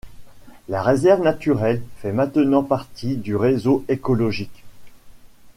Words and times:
La 0.67 0.81
réserve 0.81 1.21
naturelle 1.21 1.83
fait 1.97 2.11
maintenant 2.11 2.63
partie 2.63 3.17
du 3.17 3.35
réseau 3.35 3.85
écologique. 3.87 4.63